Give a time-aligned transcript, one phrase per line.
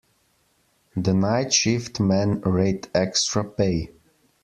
[0.95, 3.91] The night shift men rate extra pay.